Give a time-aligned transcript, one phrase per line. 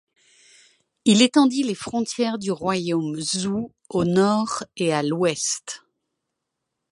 [1.05, 5.83] Il étendit les frontières du royaume Zhou au nord et à l'ouest.